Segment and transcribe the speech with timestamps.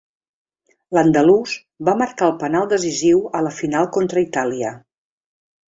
[0.97, 1.53] L'andalús
[1.91, 4.77] va marcar el penal decisiu a la final contra Itàlia.